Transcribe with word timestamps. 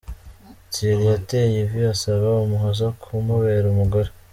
Thierry 0.71 1.03
yateye 1.11 1.57
ivi 1.63 1.81
asaba 1.93 2.27
Umuhoza 2.45 2.85
kumubera 3.01 3.65
umugore. 3.73 4.09